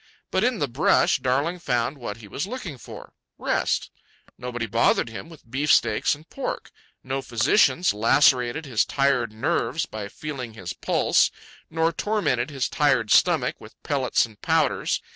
[0.31, 3.91] But in the brush, Darling found what he was looking for—rest.
[4.35, 6.71] Nobody bothered him with beefsteaks and pork.
[7.03, 11.29] No physicians lacerated his tired nerves by feeling his pulse,
[11.69, 15.03] nor tormented his tired stomach with pellets and powders.